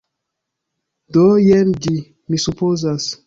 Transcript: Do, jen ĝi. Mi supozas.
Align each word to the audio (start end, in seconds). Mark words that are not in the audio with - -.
Do, 1.17 1.25
jen 1.49 1.71
ĝi. 1.85 1.95
Mi 2.33 2.41
supozas. 2.47 3.07